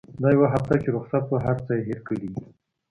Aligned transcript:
دا 0.21 0.29
يوه 0.35 0.47
هفته 0.55 0.73
چې 0.81 0.87
رخصت 0.95 1.23
وه 1.27 1.39
هرڅه 1.47 1.71
يې 1.77 1.83
هېر 1.87 1.99
کړي 2.07 2.27
دي. 2.33 2.43